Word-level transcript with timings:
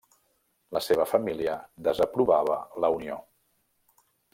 La 0.77 0.81
seva 0.85 1.05
família 1.11 1.55
desaprovava 1.89 2.59
la 2.85 2.93
unió. 2.99 3.23